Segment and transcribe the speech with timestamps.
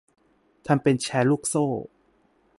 [0.67, 1.65] ทำเป็นแชร์ลูกโซ่